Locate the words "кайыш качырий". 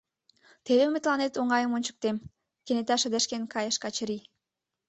3.53-4.23